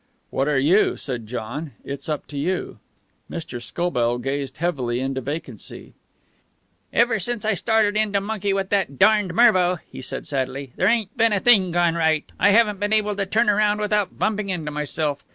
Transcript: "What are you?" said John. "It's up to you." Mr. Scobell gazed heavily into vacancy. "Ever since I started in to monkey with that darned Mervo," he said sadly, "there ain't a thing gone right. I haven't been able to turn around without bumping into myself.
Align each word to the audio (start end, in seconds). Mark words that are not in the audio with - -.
"What 0.31 0.47
are 0.47 0.57
you?" 0.57 0.97
said 0.97 1.27
John. 1.27 1.73
"It's 1.85 2.09
up 2.09 2.25
to 2.29 2.35
you." 2.35 2.79
Mr. 3.29 3.61
Scobell 3.61 4.17
gazed 4.17 4.57
heavily 4.57 4.99
into 4.99 5.21
vacancy. 5.21 5.93
"Ever 6.91 7.19
since 7.19 7.45
I 7.45 7.53
started 7.53 7.95
in 7.95 8.11
to 8.13 8.19
monkey 8.19 8.51
with 8.51 8.69
that 8.69 8.97
darned 8.97 9.35
Mervo," 9.35 9.77
he 9.91 10.01
said 10.01 10.25
sadly, 10.25 10.71
"there 10.75 10.87
ain't 10.87 11.11
a 11.19 11.39
thing 11.39 11.69
gone 11.69 11.93
right. 11.93 12.25
I 12.39 12.49
haven't 12.49 12.79
been 12.79 12.93
able 12.93 13.15
to 13.15 13.27
turn 13.27 13.47
around 13.47 13.79
without 13.79 14.17
bumping 14.17 14.49
into 14.49 14.71
myself. 14.71 15.23